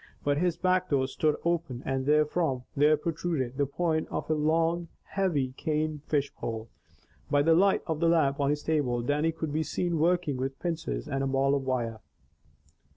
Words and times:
But 0.23 0.39
his 0.39 0.57
back 0.57 0.89
door 0.89 1.05
stood 1.07 1.35
open 1.45 1.83
and 1.85 2.07
therefrom 2.07 2.63
there 2.75 2.97
protruded 2.97 3.57
the 3.57 3.67
point 3.67 4.07
of 4.09 4.27
a 4.31 4.33
long, 4.33 4.87
heavy 5.03 5.53
cane 5.57 6.01
fish 6.07 6.33
pole. 6.33 6.69
By 7.29 7.43
the 7.43 7.53
light 7.53 7.83
of 7.85 8.01
a 8.01 8.07
lamp 8.07 8.39
on 8.39 8.49
his 8.49 8.63
table, 8.63 9.03
Dannie 9.03 9.31
could 9.31 9.53
be 9.53 9.61
seen 9.61 9.99
working 9.99 10.37
with 10.37 10.59
pincers 10.59 11.07
and 11.07 11.23
a 11.23 11.27
ball 11.27 11.53
of 11.53 11.61
wire. 11.67 11.99